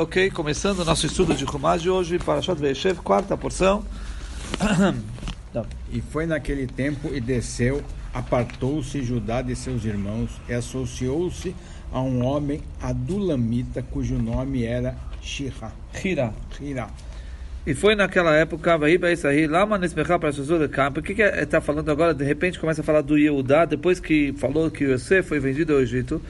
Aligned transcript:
Ok, 0.00 0.30
começando 0.30 0.78
o 0.78 0.84
nosso 0.86 1.04
estudo 1.04 1.34
de 1.34 1.44
Kumaz 1.44 1.82
de 1.82 1.90
hoje, 1.90 2.18
para 2.18 2.40
Shat 2.40 2.58
Veishev, 2.58 3.00
quarta 3.00 3.36
porção. 3.36 3.84
E 5.92 6.00
foi 6.00 6.24
naquele 6.24 6.66
tempo 6.66 7.10
e 7.12 7.20
desceu, 7.20 7.82
apartou-se 8.14 9.02
Judá 9.02 9.42
de 9.42 9.54
seus 9.54 9.84
irmãos 9.84 10.30
e 10.48 10.54
associou-se 10.54 11.54
a 11.92 12.00
um 12.00 12.24
homem 12.24 12.62
adulamita 12.80 13.82
cujo 13.82 14.14
nome 14.14 14.64
era 14.64 14.96
Shira. 15.20 15.70
Hira. 16.02 16.32
Shira. 16.56 16.88
E 17.66 17.74
foi 17.74 17.94
naquela 17.94 18.34
época, 18.34 18.78
campo. 20.66 21.00
O 21.00 21.02
que 21.02 21.14
que 21.14 21.20
está 21.20 21.60
falando 21.60 21.90
agora? 21.90 22.14
De 22.14 22.24
repente 22.24 22.58
começa 22.58 22.80
a 22.80 22.84
falar 22.84 23.02
do 23.02 23.18
Yehudá, 23.18 23.66
depois 23.66 24.00
que 24.00 24.32
falou 24.38 24.70
que 24.70 24.84
Yosef 24.84 25.28
foi 25.28 25.40
vendido 25.40 25.74
ao 25.74 25.80
Egito. 25.80 26.22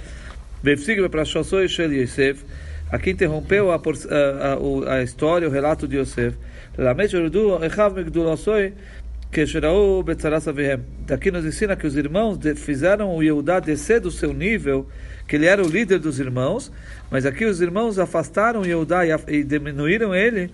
Yosef. 2.02 2.44
Aqui 2.90 3.10
interrompeu 3.10 3.70
a, 3.70 3.76
a, 3.76 3.78
a, 3.78 4.94
a, 4.94 5.02
história, 5.02 5.48
o 5.48 5.50
relato 5.50 5.86
de 5.86 5.96
Yosef. 5.96 6.36
Daqui 11.06 11.30
nos 11.30 11.44
ensina 11.44 11.76
que 11.76 11.86
os 11.86 11.96
irmãos 11.96 12.38
fizeram 12.56 13.14
o 13.14 13.22
Yehudá 13.22 13.60
descer 13.60 14.00
do 14.00 14.10
seu 14.10 14.32
nível, 14.32 14.88
que 15.28 15.36
ele 15.36 15.46
era 15.46 15.62
o 15.62 15.68
líder 15.68 16.00
dos 16.00 16.18
irmãos, 16.18 16.72
mas 17.10 17.24
aqui 17.24 17.44
os 17.44 17.60
irmãos 17.60 17.98
afastaram 17.98 18.64
Yehudá 18.64 19.02
e 19.28 19.44
diminuíram 19.44 20.12
ele 20.12 20.50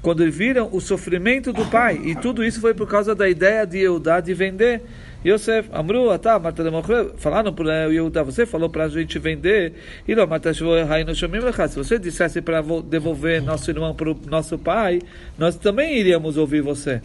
quando 0.00 0.28
viram 0.30 0.68
o 0.72 0.80
sofrimento 0.80 1.52
do 1.52 1.64
pai. 1.66 2.00
E 2.04 2.14
tudo 2.14 2.44
isso 2.44 2.60
foi 2.60 2.74
por 2.74 2.88
causa 2.88 3.14
da 3.14 3.28
ideia 3.28 3.66
de 3.66 3.78
Yehudá 3.78 4.20
de 4.20 4.32
vender. 4.34 4.82
Yosef, 5.24 5.68
Amru, 5.72 6.10
Atá, 6.10 6.38
Marta 6.38 6.62
de 6.62 6.70
falaram 7.16 7.52
para 7.52 7.86
Yehudá, 7.86 8.22
você 8.22 8.46
falou 8.46 8.70
para 8.70 8.84
a 8.84 8.88
gente 8.88 9.18
vender. 9.18 9.72
E 10.06 10.14
não, 10.14 10.26
Marta 10.26 10.54
se 10.54 10.62
você 10.62 11.98
dissesse 11.98 12.40
para 12.40 12.62
devolver 12.88 13.42
nosso 13.42 13.68
irmão 13.70 13.94
para 13.94 14.12
o 14.12 14.20
nosso 14.26 14.56
pai, 14.56 15.00
nós 15.36 15.56
também 15.56 15.98
iríamos 15.98 16.36
ouvir 16.36 16.62
você. 16.62 17.00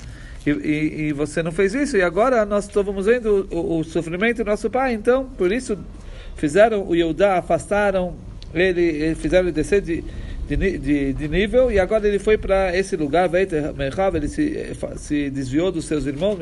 E, 0.45 0.51
e, 0.51 1.01
e, 1.07 1.13
você 1.13 1.41
não 1.41 1.53
fez 1.53 1.73
isso, 1.73 1.95
e 1.95 2.01
agora 2.01 2.45
nós 2.45 2.65
estamos 2.65 3.05
vendo 3.05 3.47
o, 3.49 3.79
o, 3.79 3.83
sofrimento 3.83 4.43
do 4.43 4.49
nosso 4.49 4.69
pai, 4.69 4.93
então, 4.93 5.25
por 5.37 5.53
isso, 5.53 5.77
fizeram 6.35 6.85
o 6.85 6.93
Yehudá, 6.93 7.37
afastaram 7.37 8.13
ele, 8.53 9.15
fizeram 9.15 9.45
ele 9.45 9.53
descer 9.53 9.81
de 9.81 10.03
de, 10.47 10.77
de, 10.77 11.13
de, 11.13 11.27
nível 11.27 11.71
e 11.71 11.79
agora 11.79 12.07
ele 12.07 12.19
foi 12.19 12.37
para 12.37 12.75
esse 12.77 12.95
lugar, 12.95 13.29
ele 13.33 14.27
se, 14.27 14.75
se 14.97 15.29
desviou 15.29 15.71
dos 15.71 15.85
seus 15.85 16.05
irmãos, 16.05 16.37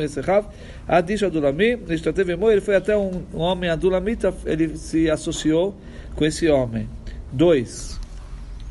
Adish 0.88 1.24
Adulami, 1.24 1.78
ele 1.88 2.62
foi 2.62 2.76
até 2.76 2.98
um, 2.98 3.24
um 3.34 3.40
homem 3.40 3.70
Adulamita, 3.70 4.34
ele 4.46 4.76
se 4.76 5.10
associou 5.10 5.76
com 6.16 6.26
esse 6.26 6.50
homem. 6.50 6.90
Dois. 7.32 8.00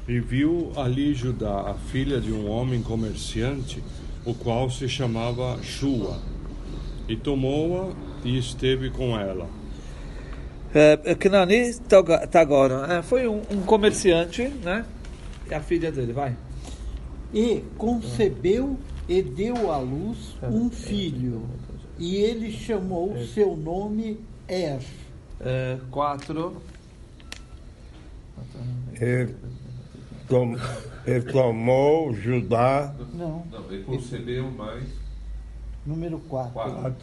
E 0.09 0.19
viu 0.19 0.73
ali 0.77 1.15
Judá, 1.15 1.71
a 1.71 1.75
filha 1.75 2.21
de 2.21 2.33
um 2.33 2.51
homem 2.51 2.83
comerciante, 2.83 3.83
o 4.25 4.35
qual 4.35 4.69
se 4.69 4.89
chamava 4.89 5.63
Shua, 5.63 6.19
e 7.09 7.17
tomou-a 7.17 7.93
e 8.25 8.37
esteve 8.37 8.91
com 8.91 9.19
ela. 9.19 9.49
É, 10.75 11.15
Knani 11.15 11.75
Tagora, 12.31 12.95
é, 12.95 13.03
foi 13.03 13.27
um, 13.27 13.43
um 13.51 13.61
comerciante, 13.63 14.49
né? 14.63 14.85
É 15.51 15.57
a 15.57 15.61
filha 15.61 15.91
dele, 15.91 16.13
vai. 16.13 16.37
E 17.35 17.65
concebeu 17.77 18.79
e 19.09 19.21
deu 19.21 19.73
à 19.73 19.79
luz 19.79 20.37
um 20.43 20.71
filho, 20.71 21.43
e 21.99 22.17
ele 22.17 22.53
chamou 22.53 23.17
seu 23.27 23.57
nome 23.57 24.21
Er. 24.49 24.81
É, 25.41 25.79
quatro. 25.91 26.63
Ele, 29.01 29.35
tom, 30.29 30.57
ele 31.07 31.33
tomou 31.33 32.13
Judá. 32.15 32.95
Não. 33.13 33.45
Não, 33.51 33.71
ele 33.71 33.83
concebeu 33.85 34.51
mais. 34.51 34.85
Número 35.85 36.19
quatro. 36.21 36.53
Quatro. 36.53 36.95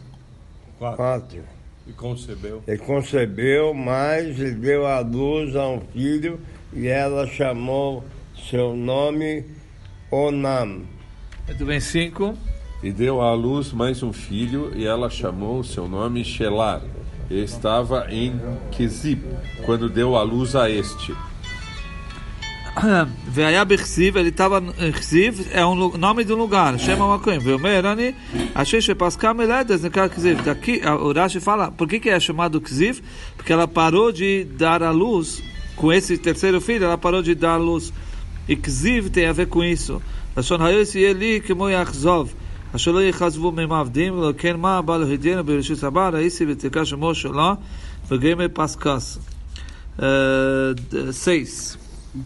Quatro. 0.78 0.96
quatro. 0.96 1.42
E 1.86 1.92
concebeu. 1.92 2.62
Ele 2.66 2.78
concebeu, 2.78 3.74
mas 3.74 4.38
ele 4.38 4.54
deu 4.54 4.86
à 4.86 5.00
luz 5.00 5.56
a 5.56 5.68
um 5.68 5.80
filho 5.80 6.38
e 6.72 6.86
ela 6.86 7.26
chamou 7.26 8.04
seu 8.50 8.76
nome 8.76 9.44
Onam. 10.10 10.82
Muito 11.46 11.64
bem, 11.64 11.80
cinco. 11.80 12.36
E 12.82 12.92
deu 12.92 13.20
à 13.20 13.34
luz 13.34 13.72
mais 13.72 14.02
um 14.02 14.12
filho, 14.12 14.72
e 14.74 14.86
ela 14.86 15.10
chamou 15.10 15.64
seu 15.64 15.88
nome 15.88 16.24
Shelar. 16.24 16.82
E 17.30 17.42
estava 17.42 18.06
em 18.10 18.40
Kizib, 18.70 19.22
quando 19.64 19.88
deu 19.88 20.16
à 20.16 20.22
luz 20.22 20.54
a 20.54 20.70
este. 20.70 21.14
Veia 23.26 23.64
Bechsiv, 23.64 24.16
ele 24.16 24.28
estava 24.28 24.62
em 24.78 24.92
Chsiv, 24.92 25.48
é 25.52 25.64
um 25.66 25.96
nome 25.96 26.24
de 26.24 26.32
um 26.32 26.36
lugar, 26.36 26.78
chama 26.78 27.08
Makoim. 27.08 27.38
Veomerani, 27.38 28.14
achei 28.54 28.80
que 28.80 28.94
Pascal 28.94 29.34
Meledes, 29.34 29.82
naquela 29.82 30.08
Kziv. 30.08 30.42
Daqui, 30.42 30.80
o 30.84 31.12
Rashi 31.12 31.40
fala, 31.40 31.70
por 31.70 31.88
que, 31.88 31.98
que 32.00 32.08
é 32.10 32.20
chamado 32.20 32.60
Kziv? 32.60 33.02
Porque 33.36 33.52
ela 33.52 33.66
parou 33.66 34.12
de 34.12 34.46
dar 38.47 38.53
a 38.53 38.63
luz, 38.63 38.65
com 38.65 38.69
esse 38.69 39.09
terceiro 39.09 39.09
filho, 39.09 39.09
ela 39.09 39.09
parou 39.09 39.09
de 39.09 39.09
dar 39.09 39.09
a 39.09 39.09
luz. 39.09 39.09
E 39.09 39.09
Kziv 39.09 39.09
tem 39.09 39.25
a 39.25 39.33
ver 39.33 39.47
com 39.47 39.63
isso. 39.63 40.01
לשון 40.37 40.61
היוס 40.61 40.95
יהיה 40.95 41.13
לי 41.13 41.41
כמו 41.47 41.69
יאכזוב. 41.69 42.33
אשר 42.75 42.91
לא 42.91 43.03
יחזבו 43.03 43.51
ממעבדים, 43.51 44.13
ולא 44.13 44.33
כן 44.37 44.59
מה 44.59 44.77
הבא 44.77 44.97
להדיין 44.97 45.41
ברשות 45.41 45.83
הבא, 45.83 46.09
ראיסי 46.09 46.45
ותקרא 46.49 46.85
שמו 46.85 47.15
שלו, 47.15 47.53
וגמר 48.11 48.47
פסקס. 48.53 49.19
Seis. 49.99 51.77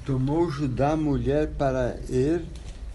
Tomou 0.05 0.49
Judá 0.49 0.95
mulher 0.95 1.49
para 1.57 1.97
Er, 2.09 2.41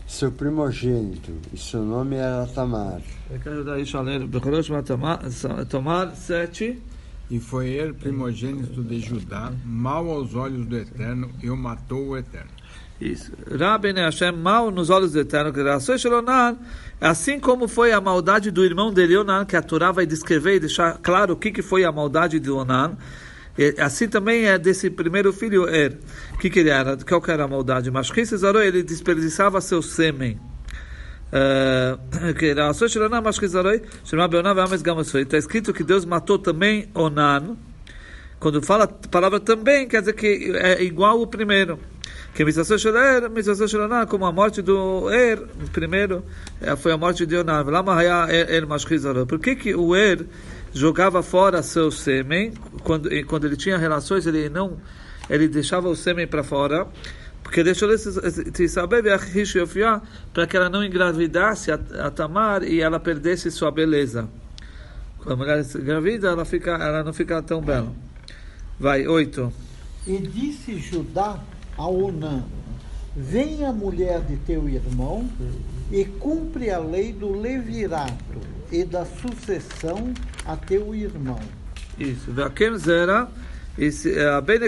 seu 0.06 0.32
primogênito, 0.32 1.32
e 1.52 1.58
seu 1.58 1.82
nome 1.82 2.16
era 2.16 2.46
Tamar. 2.46 3.02
Tomar 5.68 6.16
sete. 6.16 6.78
E 7.30 7.38
foi 7.38 7.74
Er 7.74 7.92
primogênito 7.92 8.82
de 8.82 8.98
Judá, 8.98 9.52
mal 9.64 10.08
aos 10.08 10.34
olhos 10.34 10.66
do 10.66 10.76
Eterno, 10.76 11.30
e 11.42 11.50
o 11.50 11.56
matou 11.56 12.08
o 12.08 12.16
Eterno. 12.16 12.50
Isso. 12.99 13.31
Rabbi 13.59 13.91
Hashem, 13.91 14.31
mal 14.31 14.71
nos 14.71 14.89
olhos 14.89 15.11
do 15.11 15.19
Eterno, 15.19 15.53
assim 16.99 17.39
como 17.39 17.67
foi 17.67 17.91
a 17.91 18.01
maldade 18.01 18.49
do 18.49 18.65
irmão 18.65 18.91
de 18.91 19.17
Onan, 19.17 19.45
que 19.45 19.55
a 19.55 19.61
Torá 19.61 19.91
vai 19.91 20.05
descrever 20.05 20.55
e 20.55 20.59
deixar 20.61 20.97
claro 20.97 21.33
o 21.33 21.37
que, 21.37 21.51
que 21.51 21.61
foi 21.61 21.83
a 21.83 21.91
maldade 21.91 22.39
de 22.39 22.49
Onan, 22.49 22.97
assim 23.79 24.07
também 24.07 24.45
é 24.45 24.57
desse 24.57 24.89
primeiro 24.89 25.31
filho 25.31 25.67
Er. 25.67 25.97
O 26.33 26.37
que, 26.39 26.49
que 26.49 26.59
ele 26.59 26.69
era? 26.69 26.97
Qual 26.97 27.21
que 27.21 27.29
era 27.29 27.43
a 27.43 27.47
maldade? 27.47 27.91
Mas 27.91 28.11
ele 28.63 28.83
desperdiçava 28.83 29.61
seu 29.61 29.81
sêmen. 29.81 30.39
Está 35.21 35.37
escrito 35.37 35.73
que 35.73 35.83
Deus 35.83 36.05
matou 36.05 36.39
também 36.39 36.89
Onan. 36.95 37.57
Quando 38.39 38.61
fala 38.61 38.83
a 38.85 38.87
palavra 38.87 39.39
também, 39.39 39.87
quer 39.87 39.99
dizer 39.99 40.13
que 40.13 40.51
é 40.55 40.83
igual 40.83 41.19
o 41.21 41.27
primeiro. 41.27 41.79
Que 42.33 42.45
Mitzvah 42.45 42.77
Sheler, 42.77 43.29
Mitzvah 43.31 44.05
como 44.05 44.25
a 44.25 44.31
morte 44.31 44.61
do 44.61 45.09
Er, 45.11 45.41
primeiro, 45.73 46.23
eh, 46.61 46.75
foi 46.75 46.91
a 46.91 46.97
morte 46.97 47.25
de 47.25 47.35
Onan. 47.35 47.65
Er 48.29 49.25
Por 49.25 49.39
que, 49.39 49.55
que 49.55 49.73
o 49.73 49.95
Er 49.95 50.25
jogava 50.73 51.23
fora 51.23 51.63
seu 51.63 51.89
sêmen, 51.89 52.53
quando, 52.83 53.09
quando 53.25 53.47
ele 53.47 53.57
tinha 53.57 53.77
relações, 53.77 54.27
ele 54.27 54.49
não, 54.49 54.77
ele 55.27 55.47
deixava 55.47 55.89
o 55.89 55.95
sêmen 55.95 56.27
para 56.27 56.43
fora, 56.43 56.87
porque 57.41 57.63
deixou 57.63 57.89
para 60.33 60.45
que 60.45 60.57
ela 60.57 60.69
não 60.69 60.83
engravidasse 60.83 61.71
a, 61.71 61.79
a 62.05 62.11
Tamar 62.11 62.63
e 62.63 62.81
ela 62.81 62.99
perdesse 62.99 63.49
sua 63.49 63.71
beleza. 63.71 64.29
Quando 65.17 65.33
a 65.33 65.35
mulher 65.37 65.65
engravida, 65.75 66.27
ela, 66.27 66.45
fica, 66.45 66.71
ela 66.71 67.03
não 67.03 67.13
fica 67.13 67.41
tão 67.41 67.61
bela. 67.61 67.91
Vai, 68.79 69.07
oito. 69.07 69.51
E 70.05 70.17
disse 70.19 70.77
Judá 70.77 71.39
a 71.77 71.87
Onã: 71.87 72.43
Venha 73.15 73.69
a 73.69 73.73
mulher 73.73 74.21
de 74.21 74.37
teu 74.37 74.67
irmão 74.67 75.29
e 75.91 76.05
cumpre 76.05 76.69
a 76.69 76.79
lei 76.79 77.13
do 77.13 77.31
levirato 77.31 78.41
e 78.71 78.83
da 78.83 79.05
sucessão 79.05 80.13
a 80.45 80.55
teu 80.55 80.93
irmão. 80.93 81.39
Isso. 81.97 82.31
Vakem 82.31 82.77
zera, 82.77 83.27
é, 83.77 84.29
a 84.29 84.41
bem 84.41 84.59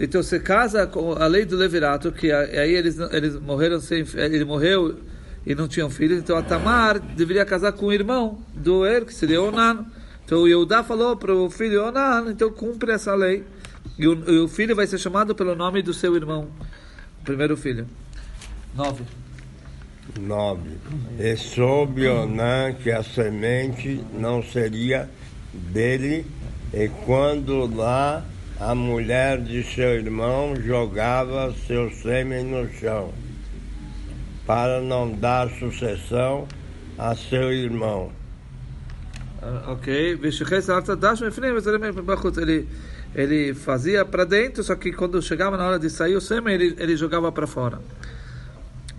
então 0.00 0.22
você 0.22 0.38
casa 0.38 0.86
com 0.86 1.12
a 1.12 1.26
lei 1.26 1.44
do 1.44 1.56
levirato, 1.56 2.12
que 2.12 2.30
aí 2.30 2.72
eles, 2.72 2.98
eles 3.10 3.34
morreram 3.40 3.80
sem, 3.80 4.06
ele 4.14 4.44
morreu 4.44 4.96
e 5.44 5.54
não 5.54 5.66
tinham 5.66 5.90
filhos, 5.90 6.18
então 6.18 6.36
a 6.36 6.42
Tamar 6.42 7.00
deveria 7.00 7.44
casar 7.44 7.72
com 7.72 7.86
o 7.86 7.92
irmão 7.92 8.38
do 8.54 8.86
Er, 8.86 9.04
que 9.04 9.14
seria 9.14 9.42
Onan. 9.42 9.86
Então 10.24 10.42
o 10.42 10.48
Yehudá 10.48 10.84
falou 10.84 11.16
para 11.16 11.34
o 11.34 11.50
filho 11.50 11.84
Onan, 11.84 12.30
então 12.30 12.50
cumpre 12.50 12.92
essa 12.92 13.14
lei. 13.14 13.44
E 13.96 14.06
o, 14.06 14.30
e 14.30 14.38
o, 14.40 14.48
filho 14.48 14.74
vai 14.74 14.86
ser 14.86 14.98
chamado 14.98 15.34
pelo 15.34 15.54
nome 15.54 15.82
do 15.82 15.94
seu 15.94 16.14
irmão, 16.16 16.48
o 17.20 17.24
primeiro 17.24 17.56
filho. 17.56 17.86
Nove. 18.74 19.04
Nove. 20.20 20.70
E 21.18 21.36
soube 21.36 22.06
Onan 22.06 22.74
que 22.74 22.90
a 22.90 23.02
semente 23.02 24.02
não 24.12 24.42
seria 24.42 25.08
dele, 25.52 26.26
e 26.72 26.88
quando 27.04 27.66
lá 27.74 28.24
a 28.60 28.74
mulher 28.74 29.40
de 29.40 29.62
seu 29.62 29.94
irmão 29.94 30.54
jogava 30.56 31.54
seu 31.66 31.90
sêmen 31.90 32.44
no 32.44 32.68
chão, 32.72 33.12
para 34.46 34.80
não 34.80 35.12
dar 35.12 35.48
sucessão 35.50 36.46
a 36.96 37.14
seu 37.14 37.52
irmão. 37.52 38.10
Ah, 39.40 39.72
ok, 39.72 40.16
ele, 42.40 42.68
ele 43.14 43.54
fazia 43.54 44.04
para 44.04 44.24
dentro, 44.24 44.62
só 44.62 44.74
que 44.74 44.92
quando 44.92 45.20
chegava 45.22 45.56
na 45.56 45.66
hora 45.66 45.78
de 45.78 45.88
sair 45.88 46.16
o 46.16 46.20
sêmen, 46.20 46.54
ele, 46.54 46.74
ele 46.78 46.96
jogava 46.96 47.30
para 47.32 47.46
fora. 47.46 47.80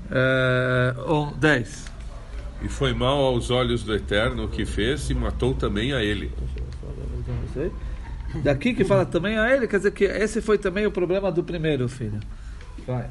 Uh, 0.10 1.36
10. 1.36 1.86
E 2.62 2.68
foi 2.68 2.94
mal 2.94 3.20
aos 3.20 3.52
olhos 3.52 3.84
do 3.84 3.96
Eterno 3.96 4.46
o 4.46 4.50
que 4.50 4.66
fez 4.66 5.10
e 5.10 5.14
matou 5.14 5.54
também 5.54 5.94
a 5.94 6.04
ele. 6.04 6.32
Daqui 8.44 8.74
que 8.74 8.84
fala 8.84 9.06
também 9.06 9.38
a 9.38 9.56
ele, 9.56 9.68
quer 9.68 9.78
dizer 9.78 9.92
que 9.92 10.04
esse 10.04 10.42
foi 10.42 10.58
também 10.58 10.86
o 10.86 10.92
problema 10.92 11.32
do 11.32 11.44
primeiro 11.44 11.88
filho. 11.88 12.20
Vai. 12.86 13.10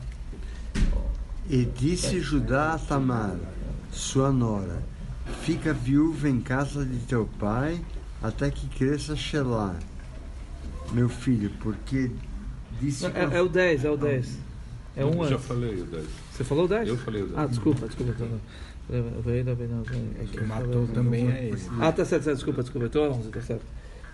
E 1.48 1.64
disse 1.64 2.20
Judá 2.20 2.74
a 2.74 2.78
Tamar, 2.78 3.36
sua 3.90 4.30
nora, 4.30 4.82
fica 5.42 5.72
viúva 5.72 6.28
em 6.28 6.40
casa 6.40 6.84
de 6.84 6.98
teu 6.98 7.28
pai 7.38 7.80
até 8.22 8.50
que 8.50 8.66
cresça 8.68 9.16
Shelah, 9.16 9.76
meu 10.92 11.08
filho, 11.08 11.50
porque 11.60 12.10
disse... 12.80 13.06
É, 13.06 13.28
é 13.32 13.42
o 13.42 13.48
10, 13.48 13.84
é 13.84 13.90
o 13.90 13.96
10. 13.96 14.38
É 14.96 15.04
um 15.04 15.22
Eu 15.22 15.30
já 15.30 15.38
falei 15.38 15.80
o 15.80 15.84
10. 15.84 16.06
Você 16.32 16.44
falou 16.44 16.64
o 16.64 16.68
10? 16.68 16.88
Eu 16.88 16.96
falei 16.96 17.22
o 17.22 17.26
10. 17.26 17.38
Ah, 17.38 17.46
desculpa, 17.46 17.86
desculpa. 17.86 18.14
É 18.90 20.24
que 20.24 20.40
matou 20.44 20.86
também 20.88 21.30
é 21.30 21.50
esse. 21.50 21.68
Ah, 21.78 21.92
tá 21.92 22.04
certo, 22.04 22.24
certo, 22.24 22.36
desculpa, 22.36 22.62
desculpa. 22.62 22.86
Então 22.86 23.10
11, 23.12 23.28
tá 23.28 23.40
certo. 23.42 23.64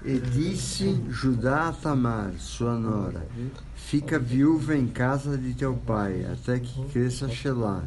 E 0.05 0.19
disse 0.19 1.03
Judá 1.09 1.69
a 1.69 1.73
Tamar, 1.73 2.35
sua 2.39 2.75
nora, 2.75 3.27
fica 3.75 4.19
viúva 4.19 4.77
em 4.77 4.87
casa 4.87 5.39
de 5.39 5.55
teu 5.55 5.75
pai, 5.75 6.27
até 6.31 6.59
que 6.59 6.85
cresça 6.89 7.27
Shelah, 7.27 7.85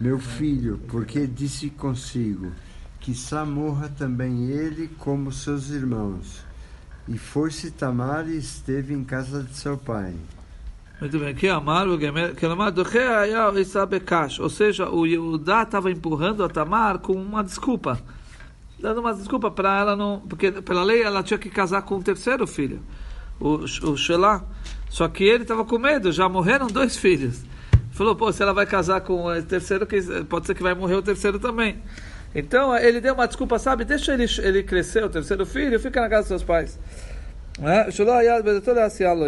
meu 0.00 0.18
filho, 0.18 0.80
porque 0.88 1.24
disse 1.24 1.70
consigo, 1.70 2.50
que 2.98 3.14
morra 3.46 3.88
também 3.96 4.50
ele 4.50 4.88
como 4.98 5.30
seus 5.30 5.70
irmãos. 5.70 6.44
E 7.08 7.18
foi-se 7.18 7.70
Tamar 7.70 8.28
e 8.28 8.36
esteve 8.36 8.94
em 8.94 9.02
casa 9.02 9.42
de 9.42 9.54
seu 9.56 9.76
pai. 9.76 10.14
Muito 11.00 11.18
bem, 11.18 11.34
que 11.34 11.48
amar 11.48 11.88
que 12.36 12.46
ou 14.40 14.48
seja, 14.48 14.88
o 14.88 15.04
Yehudá 15.04 15.62
estava 15.64 15.90
empurrando 15.90 16.44
a 16.44 16.48
Tamar 16.48 17.00
com 17.00 17.14
uma 17.14 17.42
desculpa, 17.42 18.00
dando 18.78 19.00
uma 19.00 19.12
desculpa 19.12 19.50
para 19.50 19.80
ela 19.80 19.96
não, 19.96 20.20
porque 20.20 20.52
pela 20.52 20.84
lei 20.84 21.02
ela 21.02 21.24
tinha 21.24 21.38
que 21.38 21.50
casar 21.50 21.82
com 21.82 21.96
o 21.96 22.02
terceiro 22.02 22.46
filho, 22.46 22.80
o, 23.40 23.64
o 23.64 23.96
Shelah, 23.96 24.44
só 24.88 25.08
que 25.08 25.24
ele 25.24 25.42
estava 25.42 25.64
com 25.64 25.76
medo, 25.76 26.12
já 26.12 26.28
morreram 26.28 26.68
dois 26.68 26.94
filhos. 26.98 27.42
Falou, 27.90 28.14
pô, 28.14 28.32
se 28.32 28.40
ela 28.40 28.54
vai 28.54 28.64
casar 28.64 29.00
com 29.00 29.26
o 29.26 29.42
terceiro, 29.42 29.86
pode 30.28 30.46
ser 30.46 30.54
que 30.54 30.62
vai 30.62 30.74
morrer 30.74 30.94
o 30.94 31.02
terceiro 31.02 31.40
também. 31.40 31.82
Então 32.34 32.76
ele 32.76 33.00
deu 33.00 33.14
uma 33.14 33.26
desculpa, 33.26 33.58
sabe? 33.58 33.84
Deixa 33.84 34.14
ele, 34.14 34.26
ele 34.38 34.62
crescer, 34.62 35.04
o 35.04 35.10
terceiro 35.10 35.44
filho, 35.44 35.78
fica 35.78 36.00
na 36.00 36.08
casa 36.08 36.22
dos 36.22 36.28
seus 36.28 36.42
pais. 36.42 36.78
Né? 37.58 37.90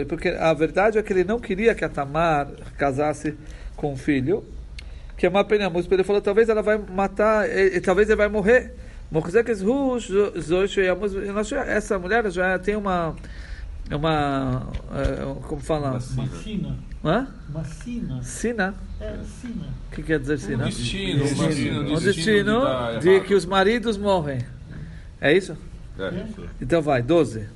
Porque 0.07 0.29
a 0.29 0.53
verdade 0.55 0.99
é 0.99 1.03
que 1.03 1.13
ele 1.13 1.25
não 1.25 1.39
queria 1.39 1.75
que 1.75 1.85
a 1.85 1.89
Tamar 1.89 2.49
casasse 2.79 3.35
com 3.77 3.93
um 3.93 3.97
filho, 3.97 4.45
que 5.17 5.27
é 5.27 5.29
uma 5.29 5.45
pena 5.45 5.69
música. 5.69 5.95
Ele 5.95 6.05
falou: 6.05 6.23
talvez 6.23 6.49
ela 6.49 6.63
vai 6.63 6.79
matar, 6.79 7.49
e, 7.49 7.81
talvez 7.81 8.09
ele 8.09 8.17
vai 8.17 8.29
morrer. 8.29 8.75
Essa 11.69 11.99
mulher 11.99 12.29
já 12.31 12.59
tem 12.59 12.75
uma. 12.75 13.15
uma 13.91 14.69
é, 14.93 15.47
como 15.47 15.61
fala? 15.61 15.91
Uma 15.91 16.01
sina. 16.29 16.94
Hã? 17.05 17.29
Uma 17.51 17.65
sina. 17.65 18.23
Sina? 18.23 18.75
É, 18.99 19.19
sina. 19.41 19.67
O 19.89 19.95
que 19.95 20.03
quer 20.03 20.19
dizer 20.19 20.39
sina? 20.39 20.65
Um 20.65 20.69
destino, 20.69 21.25
um 21.25 21.27
destino, 21.27 21.81
um 21.81 22.01
destino 22.01 22.61
de, 23.01 23.21
de 23.21 23.27
que 23.27 23.35
os 23.35 23.45
maridos 23.45 23.99
morrem. 23.99 24.39
É 25.21 25.37
isso? 25.37 25.55
É. 25.99 26.27
Então 26.61 26.81
vai, 26.81 27.03
12. 27.03 27.47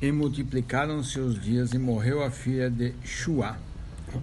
E 0.00 0.12
multiplicaram-se 0.12 1.18
os 1.18 1.40
dias 1.40 1.72
e 1.72 1.78
morreu 1.78 2.22
a 2.22 2.30
filha 2.30 2.70
de 2.70 2.94
Shua, 3.02 3.56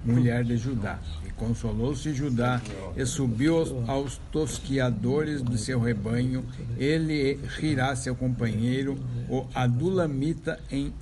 mulher 0.05 0.45
de 0.45 0.55
Judá. 0.55 0.97
E 1.25 1.31
consolou-se 1.31 2.13
Judá 2.13 2.61
e 2.95 3.05
subiu 3.05 3.57
aos, 3.57 3.89
aos 3.89 4.21
tosquiadores 4.31 5.41
do 5.41 5.57
seu 5.57 5.81
rebanho, 5.81 6.45
ele 6.77 7.39
e 7.61 7.65
Hirá, 7.65 7.93
seu 7.95 8.15
companheiro, 8.15 8.97
o 9.27 9.45
Adulamita 9.53 10.59
em 10.71 10.93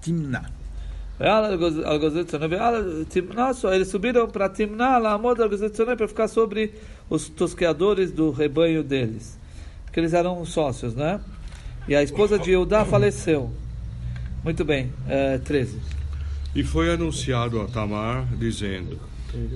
Timná. 0.00 0.50
Eles 3.72 3.88
subiram 3.88 4.28
para 4.28 4.48
Timná, 4.48 4.98
lá 4.98 5.18
para 5.96 6.08
ficar 6.08 6.28
sobre 6.28 6.74
os 7.08 7.28
tosqueadores 7.28 8.10
do 8.10 8.30
rebanho 8.30 8.82
deles. 8.82 9.38
Que 9.92 10.00
eles 10.00 10.14
eram 10.14 10.44
sócios, 10.44 10.94
né? 10.94 11.20
E 11.86 11.94
a 11.94 12.02
esposa 12.02 12.38
de 12.38 12.50
Eudá 12.52 12.84
faleceu. 12.84 13.52
Muito 14.42 14.64
bem, 14.64 14.92
uh, 15.06 15.38
13. 15.44 15.78
E 16.54 16.64
foi 16.64 16.92
anunciado 16.92 17.60
a 17.60 17.66
Tamar, 17.66 18.26
dizendo: 18.36 18.98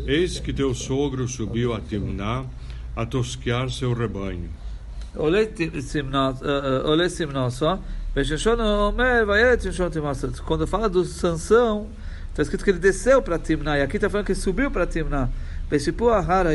Eis 0.07 0.39
que 0.39 0.53
teu 0.53 0.75
sogro 0.75 1.27
subiu 1.27 1.75
a 1.75 1.81
Timná 1.81 2.45
a 2.95 3.05
tosquear 3.05 3.71
seu 3.71 3.93
rebanho. 3.93 4.49
Olê 5.17 7.09
Simnó 7.09 7.51
só. 7.51 7.79
Quando 10.47 10.67
fala 10.67 10.89
do 10.89 11.05
Sansão, 11.05 11.89
está 12.31 12.41
escrito 12.41 12.65
que 12.65 12.71
ele 12.71 12.79
desceu 12.79 13.21
para 13.21 13.39
Timna 13.39 13.77
e 13.77 13.83
aqui 13.83 13.97
está 13.99 14.09
falando 14.09 14.25
que 14.25 14.35
subiu 14.35 14.71
para 14.71 14.87
Timná. 14.87 15.29
Hara 16.27 16.51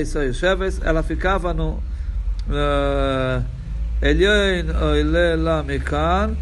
ela 0.83 1.03
ficava 1.03 1.53
no 1.53 1.79
eh, 2.49 3.41
Elien 4.01 4.71
Oile 4.75 5.35
Lamikan, 5.35 6.35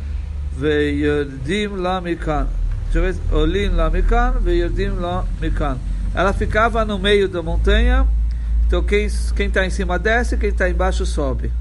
Veyerdim 0.55 1.67
Lamikan. 1.67 2.47
Deixa 2.85 2.99
eu 2.99 3.13
ver, 3.13 3.35
Olin 3.35 3.69
Lamikan, 3.71 4.39
Veyerdim 4.39 4.91
Lamikan. 4.91 5.77
Ela 6.15 6.31
ficava 6.31 6.85
no 6.85 6.97
meio 6.97 7.27
da 7.27 7.43
montanha, 7.43 8.07
então 8.65 8.81
quem 8.81 9.05
está 9.05 9.65
em 9.65 9.69
cima 9.69 9.99
desce, 9.99 10.37
quem 10.37 10.49
está 10.49 10.69
embaixo 10.69 11.05
sobe. 11.05 11.51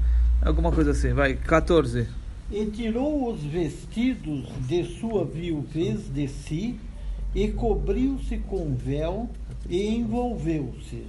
Alguma 0.41 0.71
coisa 0.71 0.91
assim, 0.91 1.11
vai, 1.11 1.33
14. 1.33 2.18
E 2.51 2.65
tirou 2.65 3.31
os 3.31 3.41
vestidos 3.43 4.47
de 4.67 4.83
sua 4.99 5.23
viuvez 5.25 6.11
de 6.11 6.27
si, 6.27 6.79
e 7.35 7.49
cobriu-se 7.49 8.37
com 8.39 8.75
véu, 8.75 9.29
e 9.69 9.87
envolveu-se. 9.87 11.05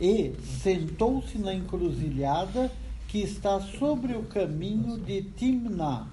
E 0.00 0.32
sentou-se 0.62 1.36
na 1.38 1.52
encruzilhada 1.52 2.70
que 3.08 3.18
está 3.18 3.60
sobre 3.60 4.14
o 4.14 4.22
caminho 4.22 4.98
de 4.98 5.22
Timná 5.22 6.06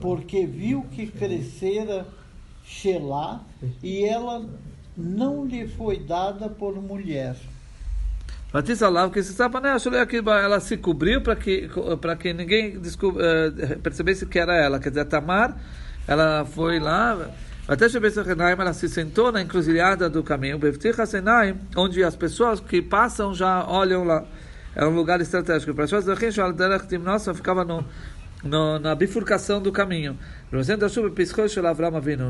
porque 0.00 0.46
viu 0.46 0.82
que 0.92 1.06
crescera 1.06 2.06
Shelah 2.64 3.44
e 3.82 4.04
ela 4.04 4.48
não 4.96 5.44
lhe 5.44 5.66
foi 5.66 5.98
dada 5.98 6.48
por 6.48 6.80
mulher. 6.80 7.36
que 7.36 7.46
se 7.46 7.66
sabe, 7.86 8.36
né? 8.36 8.37
Ela 10.42 10.58
se 10.58 10.76
cobriu 10.76 11.20
para 11.20 11.36
que 11.36 11.68
para 12.00 12.16
que 12.16 12.32
ninguém 12.32 12.78
uh, 12.78 13.78
percebesse 13.82 14.24
que 14.24 14.38
era 14.38 14.54
ela. 14.54 14.80
Quer 14.80 14.88
dizer, 14.88 15.04
Tamar, 15.04 15.54
ela 16.06 16.46
foi 16.46 16.80
lá. 16.80 17.30
Até 17.66 17.86
ela 18.62 18.72
se 18.72 18.88
sentou 18.88 19.30
na 19.30 19.42
encruzilhada 19.42 20.08
do 20.08 20.22
caminho, 20.22 20.58
onde 21.76 22.02
as 22.02 22.16
pessoas 22.16 22.60
que 22.60 22.80
passam 22.80 23.34
já 23.34 23.66
olham 23.68 24.04
lá. 24.04 24.24
É 24.74 24.86
um 24.86 24.94
lugar 24.94 25.20
estratégico. 25.20 25.74
Para 25.74 25.86
ficava 27.34 27.64
no, 27.64 27.84
no, 28.42 28.78
na 28.78 28.94
bifurcação 28.94 29.60
do 29.60 29.72
caminho. 29.72 30.16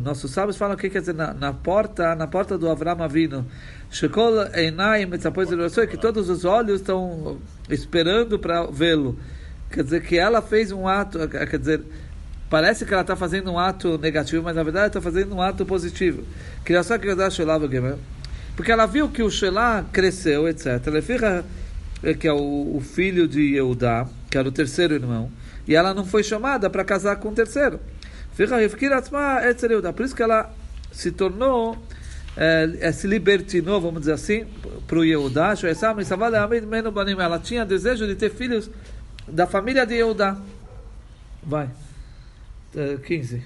Nossos 0.03 0.31
sábios 0.31 0.57
falam 0.57 0.75
o 0.75 0.79
que 0.79 0.91
quer 0.91 1.00
dizer 1.00 1.15
na, 1.15 1.33
na, 1.33 1.53
porta, 1.53 2.15
na 2.15 2.27
porta 2.27 2.59
do 2.59 2.69
Avram 2.69 3.03
Avinu. 3.03 3.47
Que 5.88 5.97
todos 5.97 6.29
os 6.29 6.45
olhos 6.45 6.81
estão 6.81 7.38
esperando 7.69 8.38
para 8.38 8.67
vê-lo. 8.67 9.19
Quer 9.71 9.85
dizer 9.85 10.03
que 10.03 10.19
ela 10.19 10.41
fez 10.41 10.73
um 10.73 10.88
ato, 10.88 11.29
quer 11.29 11.59
dizer, 11.59 11.83
parece 12.49 12.87
que 12.87 12.93
ela 12.93 13.03
está 13.03 13.15
fazendo 13.15 13.53
um 13.53 13.59
ato 13.59 13.99
negativo, 13.99 14.43
mas 14.43 14.57
na 14.57 14.62
verdade 14.62 14.88
está 14.88 15.00
fazendo 15.00 15.35
um 15.35 15.43
ato 15.43 15.67
positivo. 15.67 16.25
Porque 18.57 18.73
ela 18.73 18.87
viu 18.87 19.09
que 19.09 19.23
o 19.23 19.31
Shelah 19.31 19.85
cresceu, 19.93 20.49
etc. 20.49 20.87
Ela 20.87 21.03
fica, 21.03 21.45
que 22.19 22.27
é 22.27 22.33
o, 22.33 22.77
o 22.77 22.81
filho 22.81 23.29
de 23.29 23.55
Yehudá, 23.55 24.09
que 24.31 24.37
era 24.37 24.49
o 24.49 24.53
terceiro 24.53 24.95
irmão 24.95 25.31
e 25.69 25.75
ela 25.75 25.93
não 25.93 26.05
foi 26.05 26.25
chamada 26.25 26.71
para 26.71 26.83
casar 26.83 27.17
com 27.17 27.29
o 27.29 27.33
terceiro. 27.33 27.79
Por 28.35 30.05
isso 30.05 30.17
que 30.17 30.23
ela 30.23 30.51
se 30.91 31.13
tornou, 31.13 31.77
é, 32.35 32.91
se 32.91 33.07
libertinou, 33.07 33.79
vamos 33.79 34.01
dizer 34.01 34.13
assim, 34.13 34.47
para 34.87 34.99
o 34.99 35.05
Yehudá. 35.05 35.53
Ela 37.21 37.39
tinha 37.39 37.67
desejo 37.67 38.07
de 38.07 38.15
ter 38.15 38.31
filhos 38.31 38.71
da 39.27 39.47
família 39.47 39.85
de 39.85 39.95
Yehudá. 39.95 40.39
Vai. 41.43 41.69
15. 43.07 43.45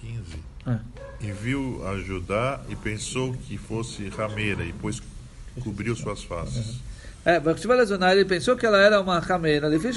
15. 0.00 0.24
É. 0.66 0.78
E 1.20 1.30
viu 1.32 1.86
a 1.86 1.96
Judá 1.98 2.60
e 2.68 2.76
pensou 2.76 3.32
que 3.32 3.56
fosse 3.56 4.08
rameira, 4.08 4.64
e 4.64 4.72
pois 4.72 5.00
cobriu 5.62 5.94
suas 5.94 6.22
faces. 6.22 6.80
É, 6.80 7.05
é, 7.26 7.40
ele 8.12 8.24
pensou 8.24 8.56
que 8.56 8.64
ela 8.64 8.78
era 8.78 9.00
uma 9.00 9.18
ramena. 9.18 9.66
Ele 9.66 9.80
fez 9.80 9.96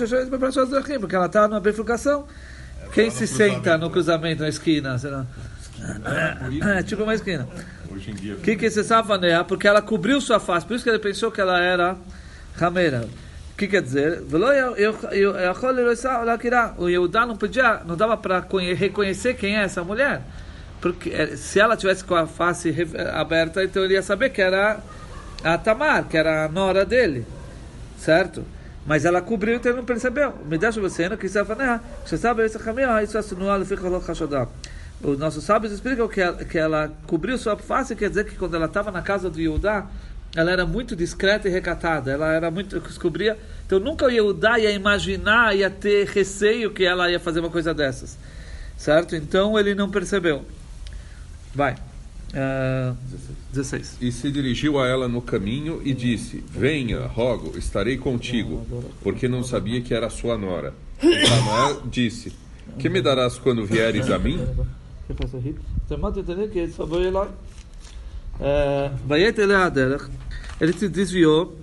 porque 0.99 1.15
ela 1.15 1.27
está 1.27 1.47
numa 1.47 1.59
bifurcação. 1.59 2.25
É, 2.83 2.89
Quem 2.89 3.11
se 3.11 3.27
senta 3.27 3.77
no 3.77 3.91
cruzamento, 3.91 4.41
na 4.41 4.49
esquina? 4.49 4.97
Será? 4.97 5.27
esquina 5.77 6.75
é, 6.75 6.79
é, 6.79 6.83
tipo 6.83 7.03
uma 7.03 7.13
esquina. 7.13 7.47
O. 7.87 8.41
Que 8.41 8.55
que 8.55 8.71
sabe, 8.71 8.87
safaneia? 8.87 9.43
Porque 9.43 9.67
ela 9.67 9.79
cobriu 9.79 10.19
sua 10.19 10.39
face. 10.39 10.65
Por 10.65 10.73
isso 10.73 10.83
que 10.83 10.89
ele 10.89 10.97
pensou 10.97 11.31
que 11.31 11.39
ela 11.39 11.59
era 11.61 11.95
rameira. 12.55 13.07
O 13.53 13.57
que 13.57 13.67
quer 13.67 13.83
dizer? 13.83 14.23
O 16.77 16.89
Yehudá 16.89 17.27
não 17.27 17.37
podia, 17.37 17.81
não 17.85 17.95
dava 17.95 18.17
para 18.17 18.43
reconhecer 18.75 19.35
quem 19.35 19.55
é 19.55 19.63
essa 19.63 19.83
mulher. 19.83 20.23
Porque 20.81 21.11
eh, 21.11 21.35
se 21.35 21.59
ela 21.59 21.77
tivesse 21.77 22.03
com 22.03 22.15
a 22.15 22.25
face 22.25 22.73
aberta, 23.13 23.63
então 23.63 23.83
ele 23.83 23.93
ia 23.93 24.01
saber 24.01 24.29
que 24.29 24.41
era 24.41 24.79
a 25.43 25.57
Tamar, 25.57 26.05
que 26.05 26.17
era 26.17 26.45
a 26.45 26.49
nora 26.49 26.85
dele. 26.85 27.25
Certo? 27.97 28.45
Mas 28.85 29.05
ela 29.05 29.21
cobriu, 29.21 29.55
então 29.55 29.71
ele 29.71 29.79
não 29.79 29.85
percebeu. 29.85 30.33
Me 30.45 30.57
deixa 30.57 30.79
você, 30.81 31.09
que 31.17 31.27
safaneia. 31.29 31.81
Você 32.05 32.17
sabe 32.17 32.45
isso 32.45 32.57
os 35.01 35.17
nossos 35.17 35.43
sábios 35.43 35.71
explicam 35.71 36.07
que 36.07 36.19
ela, 36.19 36.43
que 36.43 36.57
ela 36.57 36.91
cobriu 37.07 37.37
sua 37.37 37.55
face, 37.55 37.95
quer 37.95 38.09
dizer 38.09 38.25
que 38.25 38.35
quando 38.35 38.55
ela 38.55 38.65
estava 38.65 38.91
na 38.91 39.01
casa 39.01 39.29
do 39.29 39.39
Yehudá, 39.39 39.87
ela 40.35 40.51
era 40.51 40.65
muito 40.65 40.95
discreta 40.95 41.47
e 41.47 41.51
recatada, 41.51 42.11
ela 42.11 42.33
era 42.33 42.51
muito 42.51 42.79
descobria. 42.81 43.37
Então 43.65 43.79
nunca 43.79 44.05
o 44.05 44.09
Yehudá 44.09 44.59
ia 44.59 44.71
imaginar, 44.71 45.55
ia 45.55 45.69
ter 45.69 46.05
receio 46.07 46.71
que 46.71 46.83
ela 46.83 47.09
ia 47.09 47.19
fazer 47.19 47.39
uma 47.39 47.49
coisa 47.49 47.73
dessas, 47.73 48.17
certo? 48.77 49.15
Então 49.15 49.57
ele 49.57 49.73
não 49.73 49.89
percebeu. 49.89 50.45
Vai. 51.55 51.75
16. 53.51 53.97
E 53.99 54.11
se 54.11 54.31
dirigiu 54.31 54.79
a 54.79 54.87
ela 54.87 55.07
no 55.07 55.21
caminho 55.21 55.81
e 55.83 55.93
disse: 55.93 56.43
Venha, 56.49 57.07
rogo, 57.07 57.57
estarei 57.57 57.97
contigo, 57.97 58.65
porque 59.01 59.27
não 59.27 59.43
sabia 59.43 59.81
que 59.81 59.93
era 59.93 60.09
sua 60.09 60.37
nora. 60.37 60.73
E 61.01 61.25
Samael 61.25 61.81
disse: 61.85 62.31
Que 62.77 62.89
me 62.89 63.01
darás 63.01 63.37
quando 63.37 63.65
vieres 63.65 64.09
a 64.09 64.19
mim? 64.19 64.39
Ele 70.61 70.73
se 70.73 70.87
desviou, 70.87 71.57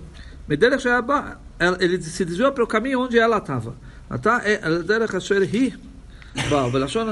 ele 1.79 2.01
se 2.01 2.25
desviou 2.25 2.51
para 2.51 2.63
o 2.63 2.67
caminho 2.67 3.01
onde 3.01 3.17
ela 3.17 3.37
estava. 3.37 3.73
Ela 4.09 5.07
באו, 6.50 6.70
בלשון 6.70 7.08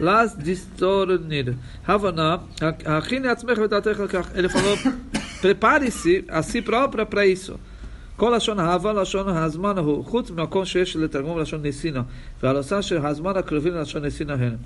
לאז 0.00 0.36
דיסטורניר. 0.36 1.52
הבנה, 1.86 2.36
הכיני 2.86 3.28
עצמך 3.28 3.58
ודעתך 3.58 4.00
לכך. 4.00 4.28
Ele 4.34 4.48
falou, 4.48 4.76
prepare-se 5.42 6.24
a 6.28 6.42
si 6.42 6.62
própria 6.62 7.06
para 7.06 7.26
isso. 7.26 7.58
כל 8.16 8.34
לשון 8.36 8.60
אהבה, 8.60 8.92
לשון 8.92 9.28
הזמן 9.28 9.78
הוא, 9.78 10.04
חוץ 10.04 10.30
ממקום 10.30 10.64
שיש 10.64 10.96
לתרגום 10.96 11.38
לשון 11.38 11.62
ניסינו, 11.62 12.00
והלוסה 12.42 12.82
שהזמן 12.82 13.36
הקרובים 13.36 13.74
ללשון 13.74 14.02
ניסינו 14.02 14.32
הם. 14.32 14.56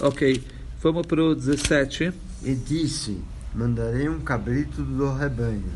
Ok, 0.00 0.40
vamos 0.82 1.06
para 1.06 1.22
o 1.22 1.34
17. 1.34 2.12
E 2.42 2.54
disse: 2.54 3.22
Mandarei 3.54 4.08
um 4.08 4.20
cabrito 4.20 4.82
do 4.82 5.12
rebanho. 5.12 5.70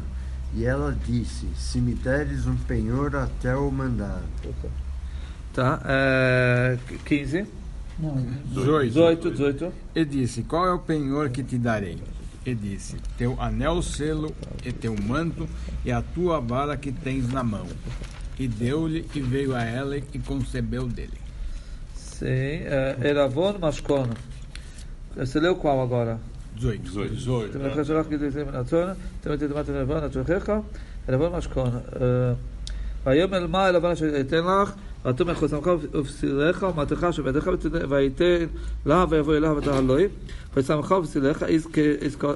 E 0.54 0.64
ela 0.64 0.96
disse: 1.06 1.46
Se 1.56 1.78
me 1.78 1.94
deres 1.94 2.46
um 2.46 2.56
penhor 2.56 3.14
até 3.14 3.54
o 3.54 3.70
mandar. 3.70 4.22
Tá, 5.52 5.80
é, 5.86 6.78
15. 7.04 7.46
Não, 7.98 8.14
18, 8.44 9.30
18. 9.30 9.72
E 9.94 10.04
disse: 10.04 10.42
Qual 10.42 10.66
é 10.66 10.72
o 10.72 10.78
penhor 10.78 11.30
que 11.30 11.42
te 11.42 11.56
darei? 11.56 11.98
E 12.44 12.54
disse: 12.54 12.96
Teu 13.16 13.40
anel 13.40 13.82
selo 13.82 14.34
e 14.64 14.72
teu 14.72 14.94
manto 14.94 15.48
e 15.84 15.90
a 15.90 16.02
tua 16.02 16.40
vara 16.40 16.76
que 16.76 16.92
tens 16.92 17.32
na 17.32 17.42
mão. 17.42 17.66
E 18.38 18.46
deu-lhe 18.46 19.06
e 19.14 19.20
veio 19.20 19.54
a 19.54 19.62
ela 19.62 19.96
e 19.96 20.02
concebeu 20.26 20.86
dele. 20.86 21.18
Sim, 21.94 22.26
é, 22.26 22.96
Eravon 23.02 23.58
Mashkon. 23.58 24.08
Você 25.16 25.40
leu 25.40 25.56
qual 25.56 25.80
agora? 25.80 26.20
18. 26.56 27.14
18. 27.14 27.50
אתם 27.50 27.66
לכם 27.66 27.84
שלח 27.84 28.06
כדי 28.10 28.30
זה 28.30 28.44
מן 28.44 28.54
הצאן, 28.54 28.92
אתם 29.20 29.36
תדמת 29.36 29.68
לבן 29.68 29.96
עד 29.96 30.12
שולחיך, 30.12 30.52
לבן 31.08 31.28
משכון. 31.28 31.70
אה, 32.00 32.32
ויאמר 33.06 33.46
מה 33.46 33.68
אל 33.68 33.76
לבן 33.76 33.90
אשר 33.90 34.20
אתן 34.20 34.44
לך, 34.44 34.74
ואתם 35.04 35.30
מחוסמך 35.30 35.70
ובשילך 35.92 36.66
ומתך 36.74 37.06
שבידיך 37.10 37.46
ותיתן- 37.46 37.86
ויתן 37.88 38.46
לה 38.86 39.04
ויבוא 39.08 39.36
אליה 39.36 39.52
ותעלוי, 39.52 40.08
וישמך 40.56 40.90
ובשילך 40.90 41.44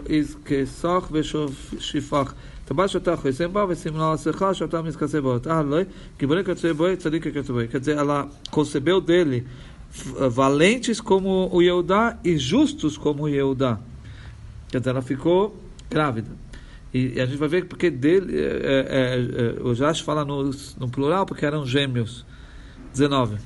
איז 0.07 0.37
כסך 0.45 1.09
ושפך. 1.13 2.35
טבע 2.65 2.89
שאתה 2.89 3.17
חוסם 3.17 3.53
בה 3.53 3.65
וסימנה 3.69 4.13
עשיך 4.13 4.45
שאתה 4.53 4.83
מתכסה 4.83 5.21
בו. 5.21 5.39
תעלוי, 5.39 5.85
כי 6.19 6.27
בונה 6.27 6.43
כתבי 6.43 6.73
בוי 6.73 6.97
צדיק 6.97 7.25
כתבי 7.25 7.53
בוי. 7.53 7.67
Quer 7.73 7.81
dizer, 7.81 7.97
ela 7.99 8.29
concebeu 8.51 9.01
dele 9.01 9.45
eh, 9.45 10.29
valentes 10.29 11.01
como 11.01 11.51
o 11.53 11.61
Yehudá 11.61 12.17
e 12.25 12.39
justos 12.39 12.97
como 12.97 13.25
o 13.25 13.29
Yehudá. 13.29 13.77
Quer 14.71 14.79
dizer, 14.79 14.91
ela 14.91 15.03
ficou 15.03 15.57
grávida. 15.91 16.31
E, 16.95 17.15
e 17.17 17.21
a 17.21 17.27
gente 17.27 17.39
vai 17.39 17.49
ver 17.49 17.65
porque 17.67 17.91
dele, 17.91 18.39
é, 18.39 18.45
é, 18.99 19.63
é, 19.63 19.69
o 19.69 19.75
Jash 19.75 20.01
fala 20.01 20.25
no, 20.25 20.51
no 20.79 20.89
plural 20.89 21.27
porque 21.27 21.45
eram 21.45 21.67
gêmeos. 21.67 22.25
19. 22.96 23.40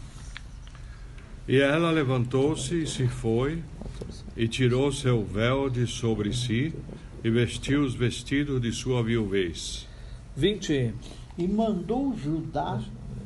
E 1.47 1.57
ela 1.57 1.89
levantou-se 1.89 2.83
e 2.83 2.85
se 2.85 3.07
foi, 3.07 3.63
e 4.37 4.47
tirou 4.47 4.91
seu 4.91 5.25
véu 5.25 5.71
de 5.71 5.87
sobre 5.87 6.31
si, 6.31 6.71
e 7.23 7.31
vestiu 7.31 7.81
os 7.81 7.95
vestidos 7.95 8.61
de 8.61 8.71
sua 8.71 9.03
viuvez. 9.03 9.87
20. 10.37 10.93
e 11.35 11.47
mandou 11.47 12.15
Judá 12.15 12.79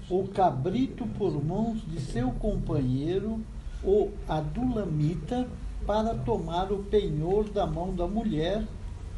o 0.10 0.26
cabrito 0.30 1.06
por 1.18 1.44
mãos 1.44 1.82
de 1.86 2.00
seu 2.00 2.32
companheiro, 2.32 3.42
o 3.84 4.10
Adulamita, 4.26 5.46
para 5.86 6.16
tomar 6.16 6.72
o 6.72 6.84
penhor 6.84 7.50
da 7.50 7.68
mão 7.68 7.94
da 7.94 8.08
mulher, 8.08 8.64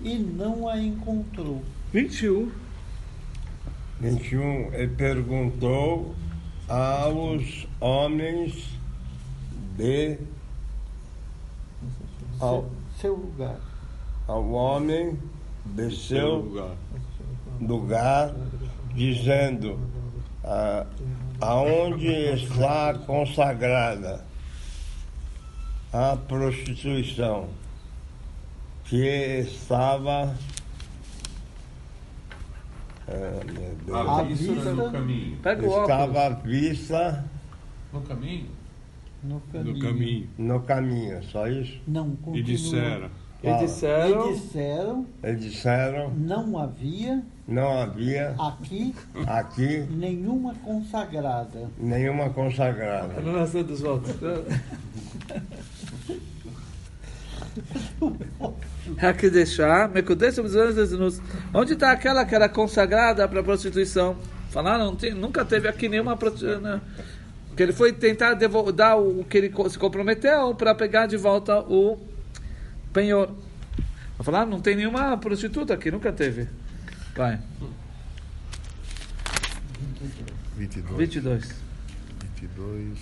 e 0.01 0.17
não 0.17 0.67
a 0.67 0.81
encontrou. 0.81 1.62
21. 1.93 2.50
21, 4.01 4.74
ele 4.74 4.88
perguntou 4.88 6.15
aos 6.67 7.67
homens 7.79 8.69
de. 9.77 10.17
ao, 12.39 12.65
Seu 13.00 13.15
lugar. 13.15 13.60
ao 14.27 14.50
homem 14.51 15.19
de 15.65 15.95
Seu 15.95 16.36
lugar. 16.38 16.75
lugar, 17.62 18.36
dizendo: 18.93 19.79
ah, 20.43 20.86
aonde 21.41 22.07
está 22.07 22.93
consagrada 23.05 24.24
a 25.93 26.15
prostituição 26.15 27.48
que 28.86 29.05
estava. 29.39 30.36
Ah, 33.07 33.97
À 33.97 34.19
À 34.19 34.24
vista 34.24 34.74
no 34.74 34.91
caminho. 34.91 35.38
Pega 35.38 35.62
o 35.65 35.69
óculos. 35.69 35.81
estava 35.89 36.25
à 36.25 36.29
vista 36.29 37.25
No 37.93 38.01
caminho? 38.01 38.50
No 39.24 39.41
caminho. 39.51 39.74
No 39.75 39.81
caminho. 39.81 40.29
no 40.38 40.59
caminho, 40.62 41.24
só 41.24 41.47
isso? 41.47 41.79
Não, 41.88 42.15
continua. 42.15 42.38
E 42.39 42.43
disseram: 42.43 43.09
E 43.43 43.53
disseram. 43.59 44.29
E 44.29 44.33
disseram, 44.33 45.05
Eles 45.24 45.41
disseram: 45.41 46.12
não 46.15 46.57
havia 46.57 47.24
não 47.47 47.79
havia 47.79 48.33
aqui 48.39 48.95
aqui 49.27 49.85
nenhuma 49.91 50.55
consagrada. 50.55 51.69
nenhuma 51.77 52.29
consagrada. 52.31 53.21
Não 53.21 53.33
nasceu 53.33 53.63
dos 53.63 53.81
votos. 53.81 54.15
Mekudesh 59.88 61.20
Onde 61.54 61.74
está 61.74 61.92
aquela 61.92 62.25
que 62.25 62.34
era 62.34 62.48
consagrada 62.50 63.28
para 63.28 63.44
prostituição? 63.44 64.16
Falaram, 64.50 64.86
não 64.86 64.96
tem, 64.96 65.14
nunca 65.14 65.44
teve 65.44 65.68
aqui 65.68 65.90
nenhuma 65.90 66.16
prostituição. 66.16 66.62
Né? 66.62 66.82
Que 67.56 67.64
ele 67.64 67.74
foi 67.74 67.94
tentar 67.94 68.34
devol- 68.34 68.72
dar 68.72 68.96
o 68.96 69.24
que 69.24 69.38
ele 69.38 69.54
se 69.70 69.78
comprometeu 69.78 70.54
para 70.56 70.74
pegar 70.75 71.08
de 71.08 71.18
volta 71.18 71.60
o 71.60 71.98
penhor. 72.94 73.34
Falaram, 74.22 74.50
não 74.50 74.62
tem 74.62 74.75
nenhuma 74.75 75.18
prostituta 75.18 75.74
aqui, 75.74 75.92
nunca 75.92 76.12
teve. 76.12 76.48
Vai, 77.16 77.40
22. 80.58 80.98
22. 80.98 81.56
22. 82.38 82.98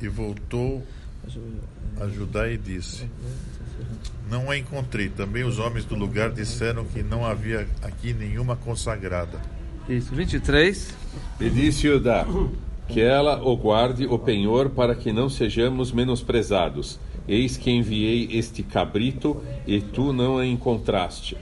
E 0.00 0.08
voltou 0.08 0.86
é. 1.28 2.04
Ajudai 2.04 2.54
e 2.54 2.58
disse: 2.58 3.02
é, 3.02 3.06
é, 3.06 3.08
tá 3.08 4.12
Não 4.30 4.50
a 4.50 4.56
encontrei. 4.56 5.08
Também 5.08 5.44
os 5.44 5.58
homens 5.58 5.84
do 5.84 5.94
lugar 5.94 6.30
disseram 6.30 6.84
que 6.84 7.02
não 7.02 7.24
havia 7.24 7.66
aqui 7.82 8.12
nenhuma 8.12 8.56
consagrada. 8.56 9.40
Isso, 9.88 10.14
23. 10.14 10.94
E 11.40 11.50
disse 11.50 11.88
Judá: 11.88 12.26
Que 12.88 13.00
ela 13.00 13.42
o 13.42 13.56
guarde 13.56 14.06
o 14.06 14.18
penhor 14.18 14.70
para 14.70 14.94
que 14.94 15.12
não 15.12 15.28
sejamos 15.28 15.92
menosprezados. 15.92 16.98
Eis 17.28 17.56
que 17.56 17.70
enviei 17.70 18.28
este 18.38 18.62
cabrito 18.62 19.42
e 19.66 19.80
tu 19.80 20.12
não 20.12 20.38
a 20.38 20.46
encontraste. 20.46 21.36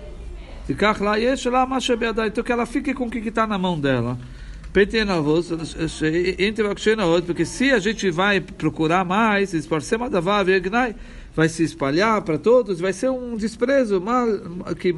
Então 0.66 2.44
que 2.44 2.52
ela 2.52 2.64
fique 2.64 2.94
com 2.94 3.04
o 3.04 3.10
que 3.10 3.18
está 3.18 3.46
na 3.46 3.58
mão 3.58 3.78
dela. 3.78 4.18
Porque 7.26 7.44
se 7.44 7.70
a 7.70 7.78
gente 7.78 8.10
vai 8.10 8.40
procurar 8.40 9.04
mais, 9.04 9.54
vai 11.34 11.48
se 11.48 11.62
espalhar 11.62 12.20
para 12.22 12.36
todos, 12.38 12.80
vai 12.80 12.92
ser 12.92 13.08
um 13.08 13.36
desprezo, 13.36 14.02
que 14.80 14.92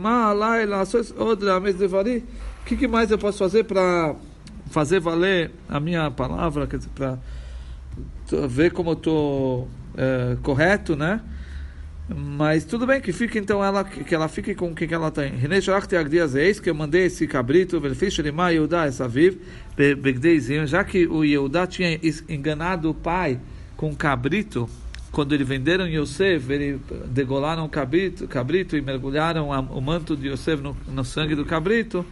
que, 2.65 2.75
que 2.75 2.89
mais 2.89 3.11
eu 3.11 3.19
posso 3.19 3.37
fazer 3.37 3.65
para 3.65 4.17
fazer 4.71 4.99
valer 4.99 5.51
a 5.69 5.79
minha 5.79 6.11
palavra, 6.11 6.67
para 6.95 7.19
ver 8.49 8.73
como 8.73 8.91
eu 8.91 8.95
estou 8.95 9.69
é, 9.95 10.39
correto, 10.43 10.97
né? 10.97 11.21
Mas 12.09 12.65
tudo 12.65 12.87
bem 12.87 13.01
que 13.01 13.13
fique 13.13 13.37
então 13.37 13.65
ela 13.65 13.83
que 13.83 14.15
ela 14.15 14.29
fique 14.29 14.55
com 14.55 14.69
o 14.69 14.75
que 14.75 14.93
ela 14.95 15.11
tem. 15.11 15.33
Eis 16.37 16.61
que 16.61 16.71
eu 16.71 16.75
mandei 16.75 17.07
esse 17.07 17.27
cabrito, 17.27 17.83
essa 18.87 19.09
viv, 19.09 19.39
já 20.67 20.85
que 20.85 21.07
o 21.07 21.25
Yehudá 21.25 21.67
tinha 21.67 21.99
enganado 22.29 22.91
o 22.91 22.95
pai 22.95 23.41
com 23.77 23.95
cabrito, 23.95 24.69
quando 25.11 25.35
eles 25.35 25.49
venderam 25.49 25.89
Yosef, 25.89 26.53
eles 26.53 26.81
degolaram 27.07 27.65
o 27.65 27.69
cabrito, 27.69 28.29
cabrito 28.29 28.77
e 28.77 28.81
mergulharam 28.81 29.49
o 29.49 29.81
manto 29.81 30.17
de 30.17 30.29
Yosef 30.29 30.63
no, 30.63 30.77
no 30.87 31.05
sangue 31.05 31.35
do 31.35 31.45
cabrito. 31.45 32.07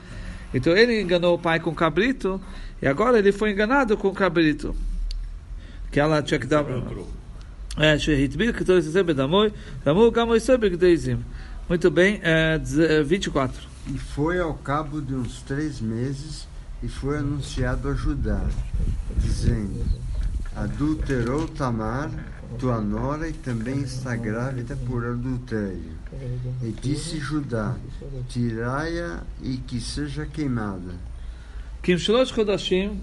Então 0.53 0.77
ele 0.77 1.01
enganou 1.01 1.35
o 1.35 1.39
pai 1.39 1.61
com 1.61 1.73
cabrito 1.73 2.41
e 2.83 2.89
agora 2.89 3.19
ele 3.19 3.31
foi 3.31 3.53
enganado 3.53 3.97
com 3.97 4.13
cabrito. 4.13 4.75
Que 5.93 6.01
ela 6.01 6.21
tinha 6.21 6.41
que 6.41 6.47
dar. 6.47 6.65
É, 7.77 7.97
Muito 11.69 11.91
bem, 11.91 12.21
é, 12.23 12.59
24. 13.05 13.69
E 13.93 13.99
foi 13.99 14.39
ao 14.39 14.55
cabo 14.55 15.01
de 15.01 15.15
uns 15.15 15.43
três 15.43 15.81
meses 15.81 16.47
e 16.83 16.89
foi 16.89 17.19
anunciado 17.19 17.89
a 17.89 17.95
Judá, 17.95 18.41
dizendo: 19.17 19.85
Adulterou 20.55 21.49
Tamar, 21.49 22.11
tua 22.59 22.81
nora, 22.81 23.29
e 23.29 23.33
também 23.33 23.81
está 23.81 24.15
grávida 24.15 24.77
por 24.87 25.05
adultério. 25.05 25.95
E 26.63 26.71
disse 26.81 27.19
Judá: 27.19 27.75
Tirai-a 28.29 29.23
e 29.43 29.57
que 29.57 29.81
seja 29.81 30.27
queimada. 30.27 30.95
Kim 31.83 31.99
Shlosh 31.99 32.33
Kodashim 32.33 33.01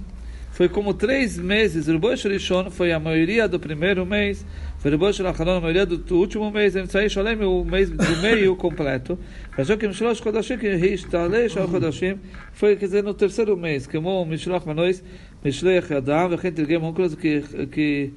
foi 0.50 0.68
como 0.68 0.94
três 0.94 1.38
meses. 1.38 1.86
O 1.86 1.92
Ribosh 1.92 2.24
Rishon 2.24 2.70
foi 2.70 2.90
a 2.92 2.98
maioria 2.98 3.46
do 3.46 3.60
primeiro 3.60 4.06
mês. 4.06 4.46
Foi 4.78 4.90
o 4.90 4.94
Ribosh 4.94 5.20
Rachanon 5.20 5.58
a 5.58 5.60
maioria 5.60 5.84
do, 5.84 5.98
do 5.98 6.16
último 6.16 6.50
mês. 6.50 6.74
Emtsai 6.74 7.10
Sholem 7.10 7.38
o 7.42 7.62
mês 7.62 7.90
do 7.90 8.16
meio 8.22 8.56
completo. 8.56 9.18
Rajokim 9.52 9.92
Shlosh 9.92 10.20
Kodashim 10.20 10.56
que 10.56 10.74
Hishtalei 10.74 11.50
Shal 11.50 11.68
Kodashim 11.68 12.18
foi 12.52 12.76
quer 12.76 12.86
dizer 12.86 13.02
no 13.04 13.12
terceiro 13.12 13.56
mês. 13.56 13.86
Como 13.86 14.24
Mishloch 14.24 14.64
Manois 14.66 15.02
Mishloch 15.44 15.92
Adam 15.92 16.30
וכן 16.30 16.50
תרגם 16.50 16.82
אונקלוס 16.82 17.14
que 17.14 18.12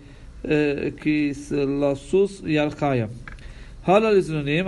Lassus 1.81 2.41
e 2.45 2.57
Alchaya. 2.57 3.09
Hala 3.85 4.11
Lizunim 4.11 4.65